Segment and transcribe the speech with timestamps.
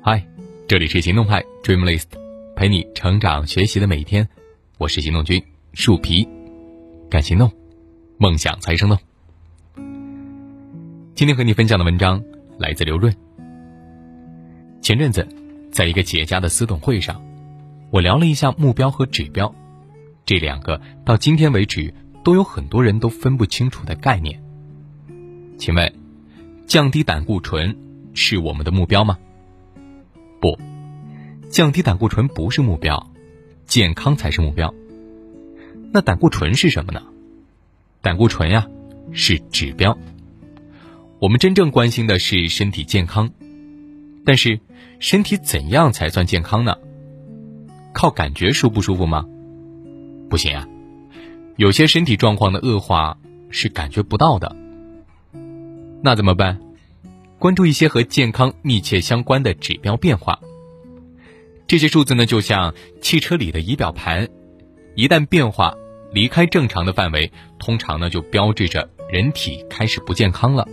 [0.00, 0.26] 嗨，
[0.66, 2.06] 这里是行动派 Dreamlist，
[2.56, 4.28] 陪你成长学习的每一天。
[4.78, 5.42] 我是行动君
[5.74, 6.28] 树皮，
[7.08, 7.50] 敢行动，
[8.18, 8.98] 梦想才生动。
[11.14, 12.22] 今天和你分享的文章
[12.58, 13.14] 来自刘润。
[14.80, 15.28] 前阵子，
[15.70, 17.22] 在一个企业家的私董会上，
[17.90, 19.54] 我聊了一下目标和指标，
[20.26, 21.94] 这两个到今天为止
[22.24, 24.42] 都有很多人都分不清楚的概念。
[25.58, 25.92] 请问，
[26.66, 27.76] 降低胆固醇
[28.14, 29.16] 是我们的目标吗？
[30.42, 30.58] 不，
[31.50, 33.12] 降低胆固醇不是目标，
[33.64, 34.74] 健康才是目标。
[35.92, 37.00] 那胆固醇是什么呢？
[38.00, 38.66] 胆固醇呀，
[39.12, 39.96] 是指标。
[41.20, 43.30] 我们真正关心的是身体健康，
[44.26, 44.58] 但是
[44.98, 46.76] 身体怎样才算健康呢？
[47.92, 49.24] 靠感觉舒不舒服吗？
[50.28, 50.66] 不行啊，
[51.54, 53.16] 有些身体状况的恶化
[53.50, 54.56] 是感觉不到的。
[56.02, 56.58] 那怎么办？
[57.42, 60.38] 关注一些和健康密切相关的指标变化。
[61.66, 64.28] 这些数字呢，就像汽车里的仪表盘，
[64.94, 65.74] 一旦变化
[66.12, 70.68] 离开正常的范围，通常呢就标志着人体开始不健康了。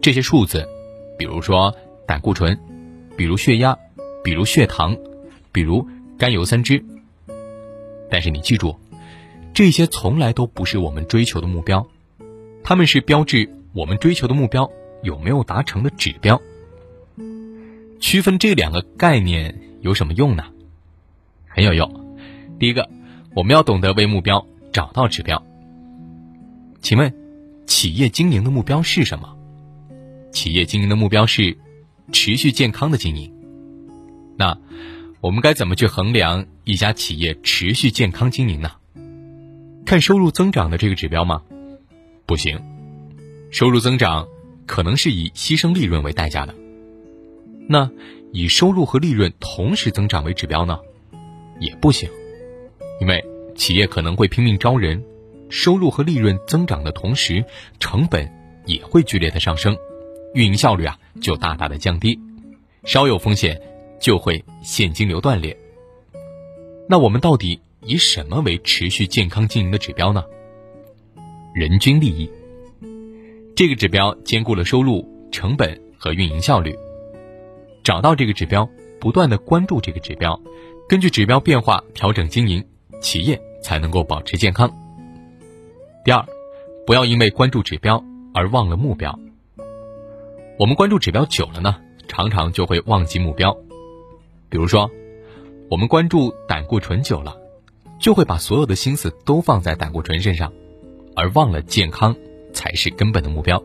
[0.00, 0.66] 这些数字，
[1.18, 2.58] 比如说胆固醇，
[3.14, 3.76] 比如血压，
[4.24, 4.96] 比如血糖，
[5.52, 6.82] 比如甘油三酯。
[8.10, 8.74] 但是你记住，
[9.52, 11.86] 这些从来都不是我们追求的目标，
[12.64, 14.72] 他们是标志我们追求的目标。
[15.02, 16.40] 有没有达成的指标？
[18.00, 20.44] 区分这两个概念有什么用呢？
[21.46, 22.16] 很有用。
[22.58, 22.88] 第一个，
[23.34, 25.44] 我们要懂得为目标找到指标。
[26.80, 27.12] 请问，
[27.66, 29.36] 企业经营的目标是什么？
[30.32, 31.58] 企业经营的目标是
[32.12, 33.32] 持续健康的经营。
[34.36, 34.56] 那
[35.20, 38.72] 我们该怎么去衡量一家企业持续健康经营呢？
[39.84, 41.42] 看收入增长的这个指标吗？
[42.26, 42.60] 不行，
[43.50, 44.28] 收入增长。
[44.68, 46.54] 可能是以牺牲利润为代价的，
[47.66, 47.90] 那
[48.32, 50.78] 以收入和利润同时增长为指标呢，
[51.58, 52.08] 也不行，
[53.00, 53.24] 因为
[53.56, 55.02] 企业可能会拼命招人，
[55.48, 57.42] 收入和利润增长的同时，
[57.80, 58.30] 成本
[58.66, 59.74] 也会剧烈的上升，
[60.34, 62.20] 运营效率啊就大大的降低，
[62.84, 63.60] 稍有风险
[63.98, 65.56] 就会现金流断裂。
[66.88, 70.22] 那我们到底以什么为持续健康经营的指标呢？
[71.54, 72.30] 人均利益。
[73.58, 76.78] 这个指标兼顾了收入、成本和运营效率。
[77.82, 78.70] 找到这个指标，
[79.00, 80.40] 不断的关注这个指标，
[80.88, 82.64] 根据指标变化调整经营，
[83.00, 84.70] 企业才能够保持健康。
[86.04, 86.24] 第二，
[86.86, 88.00] 不要因为关注指标
[88.32, 89.18] 而忘了目标。
[90.56, 93.58] 我们关注指标久了呢，常常就会忘记目标。
[94.48, 94.88] 比如说，
[95.68, 97.36] 我们关注胆固醇久了，
[97.98, 100.52] 就会把所有的心思都放在胆固醇身上，
[101.16, 102.14] 而忘了健康。
[102.58, 103.62] 才是根本的目标。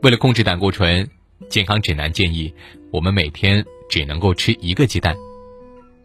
[0.00, 1.06] 为了控制胆固醇，
[1.50, 2.54] 健康指南建议
[2.90, 5.14] 我们每天只能够吃一个鸡蛋，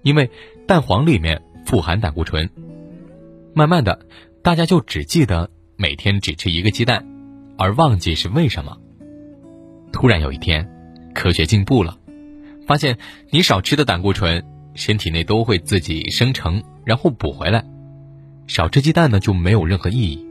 [0.02, 0.30] 因为
[0.68, 2.50] 蛋黄里面富含胆固醇。
[3.54, 4.06] 慢慢的，
[4.44, 7.08] 大家就只记得每天只吃一个鸡蛋，
[7.58, 8.78] 而忘记是为什么。
[9.94, 10.70] 突然有一天，
[11.16, 11.98] 科学进步了，
[12.68, 12.98] 发现
[13.30, 14.44] 你少吃的胆固醇，
[14.76, 17.64] 身体内都会自己生成，然后补回来。
[18.48, 20.28] 少吃鸡蛋呢，就没有任何意义。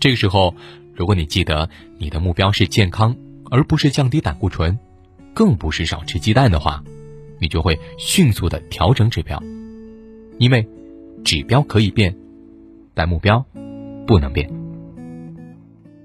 [0.00, 0.54] 这个时候，
[0.94, 1.68] 如果你记得
[1.98, 3.14] 你的目标是健康，
[3.50, 4.78] 而不是降低胆固醇，
[5.34, 6.82] 更不是少吃鸡蛋的话，
[7.38, 9.42] 你就会迅速的调整指标，
[10.38, 10.66] 因为
[11.22, 12.16] 指标可以变，
[12.94, 13.44] 但目标
[14.06, 14.50] 不能变。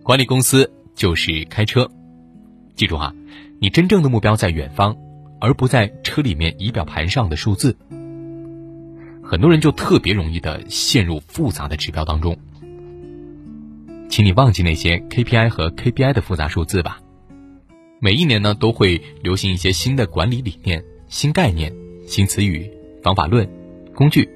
[0.04, 1.90] 管理公司就是开车，
[2.76, 3.16] 记住哈，
[3.60, 4.98] 你真正的目标在远方，
[5.40, 7.78] 而不在车里面仪表盘上的数字。
[9.24, 12.38] 很多人就特别容易的陷入复杂的指标当中。
[14.16, 17.02] 请你忘记那些 KPI 和 KBI 的复杂数字吧。
[18.00, 21.76] 每一年呢，都会流行一些新的管理理念、新概念、
[22.08, 22.72] 新词语、
[23.04, 23.46] 方法论、
[23.94, 24.30] 工具，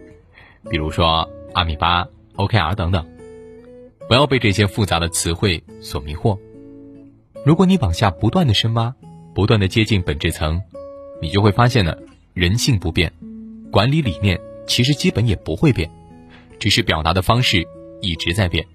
[0.70, 3.08] 比如说阿米巴、OKR 等等。
[4.10, 6.38] 不要被这些复杂的词汇所迷惑。
[7.46, 8.94] 如果你往下不断的深挖，
[9.34, 10.62] 不断的接近本质层，
[11.22, 11.96] 你就会发现呢，
[12.34, 13.14] 人性不变，
[13.72, 15.90] 管理理念其实基本也不会变，
[16.60, 17.66] 只是表达的方式
[18.02, 18.68] 一直在变。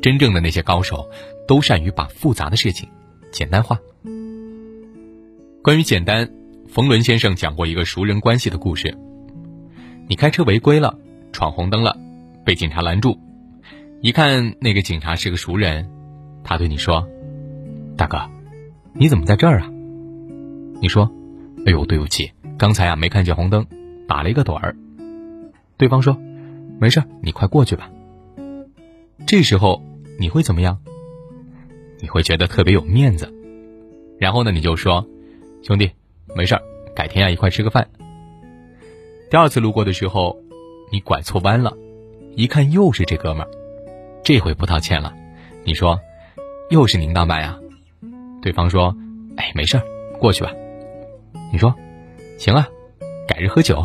[0.00, 1.08] 真正的那些高手，
[1.46, 2.88] 都善于把复杂的事情
[3.30, 3.78] 简单化。
[5.62, 6.30] 关于简单，
[6.68, 8.96] 冯仑先生讲过一个熟人关系的故事。
[10.08, 10.98] 你开车违规了，
[11.32, 11.98] 闯红灯了，
[12.46, 13.18] 被警察拦住。
[14.00, 15.90] 一看那个警察是个熟人，
[16.42, 17.06] 他对你说
[17.94, 18.18] ：“大哥，
[18.94, 19.68] 你怎么在这儿啊？”
[20.80, 21.12] 你说
[21.66, 23.66] ：“哎呦，对不起，刚才啊没看见红灯，
[24.08, 24.74] 打了一个盹儿。”
[25.76, 26.16] 对方说
[26.80, 27.90] ：“没事，你快过去吧。”
[29.28, 29.82] 这时候。
[30.20, 30.78] 你会怎么样？
[31.98, 33.32] 你会觉得特别有面子，
[34.18, 35.06] 然后呢，你就说
[35.64, 35.90] ：“兄弟，
[36.36, 36.62] 没事儿，
[36.94, 37.88] 改天呀一块吃个饭。”
[39.30, 40.38] 第二次路过的时候，
[40.92, 41.74] 你拐错弯了，
[42.36, 43.50] 一看又是这哥们儿，
[44.22, 45.14] 这回不道歉了。
[45.64, 45.98] 你说
[46.68, 47.58] ：“又是您当班呀？”
[48.42, 48.94] 对方说
[49.38, 49.84] ：“哎，没事儿，
[50.18, 50.52] 过去吧。”
[51.50, 51.74] 你说
[52.36, 52.68] ：“行啊，
[53.26, 53.82] 改日喝酒。”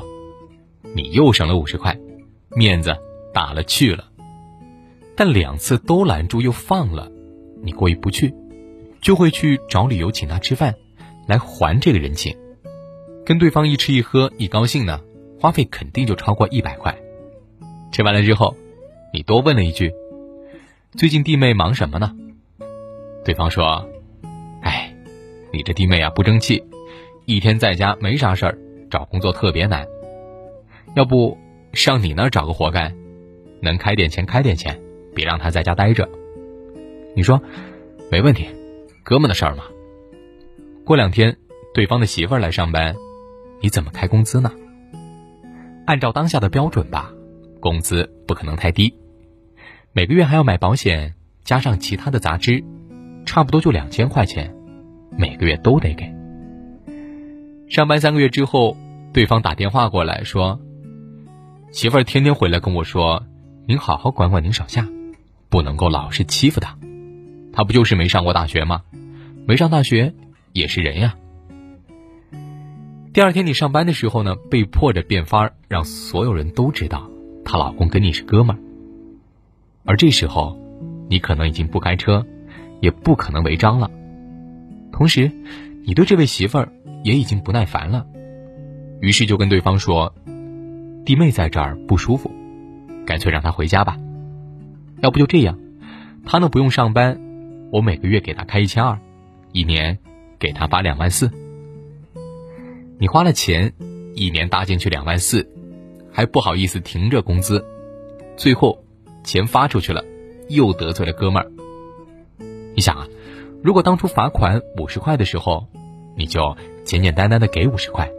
[0.94, 1.98] 你又省了五十块，
[2.50, 2.94] 面子
[3.34, 4.10] 打了去了。
[5.16, 7.12] 但两次都拦住又放了，
[7.64, 8.34] 你过意不去，
[9.02, 10.76] 就会去找理由请他吃饭，
[11.28, 12.36] 来还这个人情。
[13.26, 15.02] 跟对方一吃一喝一高兴呢。
[15.38, 16.98] 花费肯定就超过一百块。
[17.92, 18.56] 吃完了之后，
[19.14, 19.92] 你多问了一句
[20.98, 22.16] ：“最近弟妹忙什么呢？”
[23.24, 23.88] 对方说
[24.64, 24.96] ：“哎，
[25.52, 26.64] 你这弟妹啊不争气，
[27.26, 28.58] 一天在家没啥事儿，
[28.90, 29.86] 找工作特别难。
[30.96, 31.38] 要不
[31.74, 32.96] 上你那儿找个活干，
[33.62, 34.82] 能开点钱开点钱，
[35.16, 36.08] 别让他在家待着。”
[37.16, 37.42] 你说
[38.12, 38.48] ：“没问题，
[39.04, 39.64] 哥们的事儿嘛。”
[40.86, 41.38] 过两天，
[41.74, 42.96] 对方的媳妇儿来上班，
[43.62, 44.52] 你怎么开工资呢？
[45.88, 47.12] 按照当下的标准吧，
[47.60, 48.94] 工资不可能太低，
[49.94, 52.64] 每个月还要买保险，加上其他的杂支，
[53.26, 54.56] 差不多就两千块钱，
[55.18, 56.14] 每个月都得给。
[57.70, 58.78] 上班三个月之后，
[59.14, 60.60] 对方打电话过来说
[61.72, 63.24] ：“媳妇儿天天回来跟我说，
[63.68, 64.88] 您好好管管您手下，
[65.50, 66.78] 不能够老是欺负他，
[67.54, 68.82] 他不就是没上过大学吗？
[69.48, 70.14] 没上大学
[70.54, 71.16] 也是人呀。”
[73.14, 77.10] 第二天你上班的时候呢，被迫着变法，让所有人都知道
[77.46, 78.60] 她老公跟你是哥们儿。
[79.86, 80.60] 而这时候，
[81.10, 82.26] 你可能已经不开车，
[82.82, 83.90] 也不可能违章了。
[84.92, 85.32] 同时，
[85.86, 88.06] 你对这位媳妇儿也已经不耐烦了，
[89.00, 90.14] 于是就跟对方说
[91.06, 92.34] ：“弟妹在这儿不舒服，
[93.06, 93.98] 干脆让她回家吧。
[95.02, 95.60] 要不就这样，
[96.26, 97.20] 他呢不用上班，
[97.72, 99.00] 我每个月给他开一千二，
[99.52, 100.00] 一年
[100.40, 101.32] 给他发两万四。”
[102.98, 103.74] 你花了钱，
[104.16, 105.50] 一年搭进去两万四，
[106.12, 107.64] 还不好意思停着工资，
[108.38, 108.84] 最后
[109.24, 110.04] 钱发出去了，
[110.48, 111.52] 又得罪了哥们儿。
[112.74, 113.06] 你想啊，
[113.62, 115.68] 如果当初罚款五十块的时候，
[116.16, 116.56] 你就
[116.86, 118.10] 简简单单的给五十块，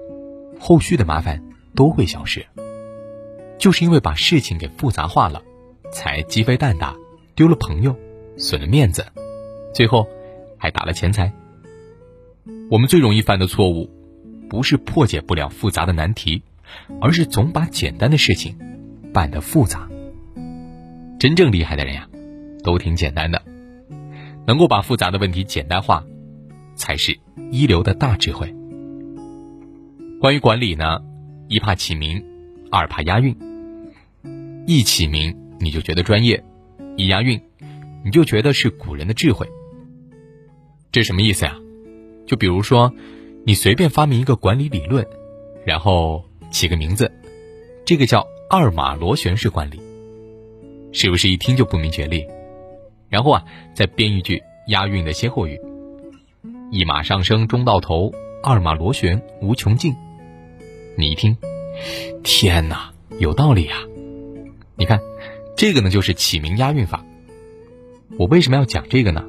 [0.60, 1.42] 后续的麻烦
[1.74, 2.44] 都会消失。
[3.58, 5.42] 就是因为把事情给复杂化了，
[5.92, 6.94] 才鸡飞蛋打，
[7.34, 7.96] 丢了朋友，
[8.36, 9.04] 损了面子，
[9.74, 10.06] 最后
[10.58, 11.32] 还打了钱财。
[12.70, 13.90] 我们最容易犯的错误。
[14.48, 16.40] 不是破解不了复杂的难题，
[17.00, 18.56] 而是总把简单的事情
[19.12, 19.88] 办得复杂。
[21.18, 22.08] 真正厉害的人呀，
[22.62, 23.42] 都挺简单的，
[24.46, 26.04] 能够把复杂的问题简单化，
[26.76, 27.18] 才是
[27.50, 28.54] 一流的大智慧。
[30.20, 31.02] 关于管理呢，
[31.48, 32.24] 一怕起名，
[32.70, 33.36] 二怕押韵。
[34.64, 36.42] 一起名你就觉得专业，
[36.96, 37.40] 一押韵
[38.04, 39.48] 你就觉得是古人的智慧。
[40.92, 41.56] 这什么意思呀？
[42.26, 42.92] 就比如说。
[43.48, 45.06] 你随便发明一个管理理论，
[45.64, 47.12] 然后起个名字，
[47.84, 49.80] 这个叫二马螺旋式管理，
[50.90, 52.26] 是不是一听就不明觉厉？
[53.08, 55.60] 然后啊，再编一句押韵的歇后语：
[56.72, 58.12] 一马上升中到头，
[58.42, 59.94] 二马螺旋无穷尽。
[60.98, 61.36] 你一听，
[62.24, 63.78] 天哪，有道理啊！
[64.78, 65.00] 你看，
[65.56, 67.02] 这个呢就是起名押韵法。
[68.18, 69.24] 我为什么要讲这个呢？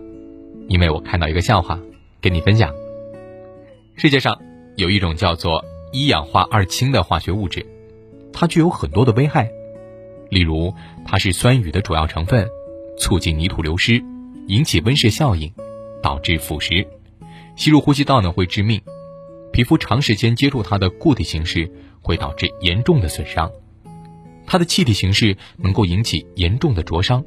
[0.68, 1.80] 因为我看到一个笑话，
[2.22, 2.76] 跟你分享。
[3.96, 4.42] 世界上
[4.76, 7.66] 有一种叫做一氧化二氢的化学物质，
[8.34, 9.50] 它具有很多的危害，
[10.30, 10.74] 例如
[11.06, 12.50] 它是酸雨的主要成分，
[13.00, 14.04] 促进泥土流失，
[14.48, 15.54] 引起温室效应，
[16.04, 16.86] 导致腐蚀，
[17.56, 18.82] 吸入呼吸道呢会致命，
[19.54, 23.50] 皮肤长时间接触它的固体形式会导致严重的损伤，
[24.48, 27.24] 它的气体形式能够引起严重的灼伤，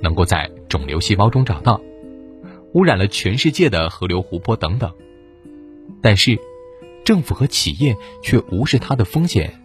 [0.00, 1.80] 能够在肿瘤细胞中找到，
[2.74, 4.92] 污染了全世界的河流、湖泊等等。
[6.02, 6.38] 但是，
[7.04, 9.60] 政府和企业却无视它的风险，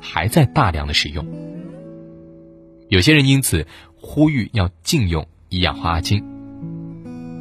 [0.00, 1.24] 还在大量的使用。
[2.88, 6.24] 有些人因此呼吁要禁用一氧化二氢，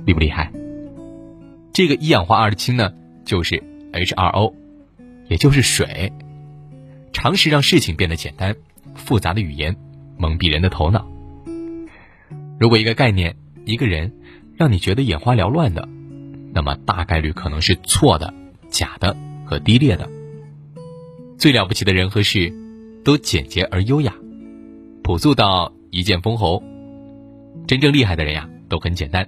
[0.06, 0.52] 厉不厉害？
[1.72, 3.64] 这个一氧化二氢呢，就是
[3.94, 4.54] H2O，
[5.30, 6.12] 也就是水。
[7.14, 8.56] 常识让事情变得简单，
[8.96, 9.76] 复杂的语言
[10.18, 11.08] 蒙蔽人的头脑。
[12.60, 13.36] 如果一个概念、
[13.66, 14.14] 一个人
[14.56, 15.88] 让你觉得眼花缭乱的，
[16.54, 18.34] 那么大概率可能是错的。
[18.70, 20.10] 假的和低劣的，
[21.38, 22.52] 最了不起的人和事，
[23.06, 24.16] 都简洁而优雅，
[25.04, 26.64] 朴素到一剑封喉。
[27.68, 29.28] 真正厉害的人呀，都很简单。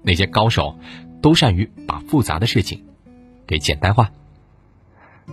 [0.00, 0.78] 那些高手，
[1.20, 2.84] 都善于把复杂的事情
[3.48, 4.12] 给简单化。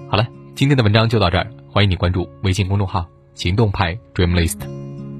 [0.07, 3.07] 好了，今天的文章就到这儿，欢迎你关注微信公众号
[3.39, 4.59] “行动派 dreamlist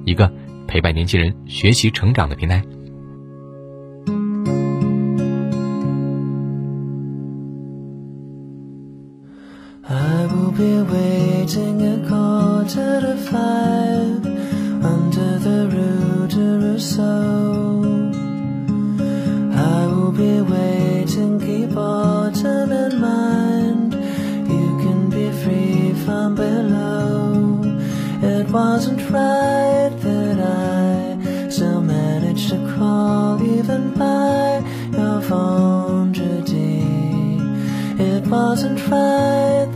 [0.05, 0.29] 一个
[0.67, 2.61] 陪伴年轻人学习成长的平台。
[29.29, 34.63] light that I still manage to crawl even by
[34.97, 36.83] your vendredi.
[38.11, 39.68] It wasn't right